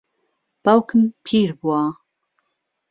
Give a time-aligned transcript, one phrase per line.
[0.63, 1.83] باوکم پیر بووە.